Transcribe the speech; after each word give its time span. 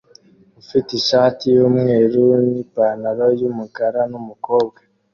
ufite 0.61 0.89
ishati 0.99 1.43
yumweru 1.55 2.21
nipantaro 2.49 3.25
yumukara 3.39 4.01
numukobwa 4.11 4.79